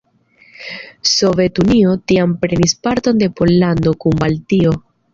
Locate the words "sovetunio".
1.09-1.95